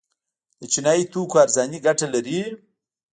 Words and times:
د 0.59 0.61
چینایي 0.73 1.03
توکو 1.11 1.35
ارزاني 1.43 1.79
ګټه 1.85 2.07
لري؟ 2.13 2.39